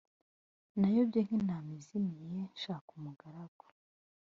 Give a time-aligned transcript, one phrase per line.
[0.79, 3.65] nayobye nk intama izimiye shaka umugaragu